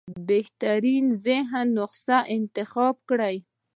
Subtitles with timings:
[0.27, 3.35] بهترینه مذهبي نسخه انتخاب کړو.